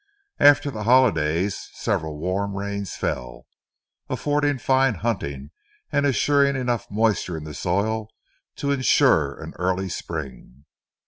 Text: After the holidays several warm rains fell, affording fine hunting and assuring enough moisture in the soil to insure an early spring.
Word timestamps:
After 0.39 0.71
the 0.71 0.85
holidays 0.85 1.69
several 1.73 2.17
warm 2.17 2.55
rains 2.55 2.95
fell, 2.95 3.45
affording 4.09 4.57
fine 4.57 4.95
hunting 4.95 5.51
and 5.91 6.07
assuring 6.07 6.55
enough 6.55 6.89
moisture 6.89 7.37
in 7.37 7.43
the 7.43 7.53
soil 7.53 8.09
to 8.55 8.71
insure 8.71 9.39
an 9.39 9.53
early 9.59 9.89
spring. 9.89 10.65